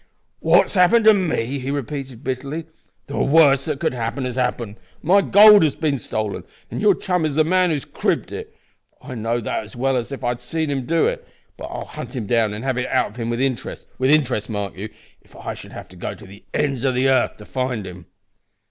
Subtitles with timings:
[0.39, 2.65] "What has happened to me?" he repeated, bitterly.
[3.05, 4.77] "The worst that could happen has happened.
[5.03, 8.55] My gold has been stolen, and your chum is the man who has cribbed it.
[8.99, 11.27] I know that as well as if I had seen him do it.
[11.55, 14.49] But I'll hunt him down and have it out of him with interest; with interest,
[14.49, 14.89] mark you
[15.21, 18.07] if I should have to go to the ends o' the 'arth to find him."